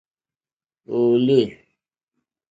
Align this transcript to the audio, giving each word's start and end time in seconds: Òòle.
Òòle. 0.97 1.39